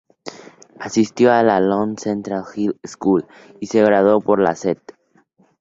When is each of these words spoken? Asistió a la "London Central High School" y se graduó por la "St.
Asistió 0.79 1.31
a 1.31 1.43
la 1.43 1.59
"London 1.59 1.95
Central 1.95 2.41
High 2.45 2.75
School" 2.83 3.23
y 3.59 3.67
se 3.67 3.83
graduó 3.83 4.19
por 4.19 4.39
la 4.41 4.53
"St. 4.53 4.81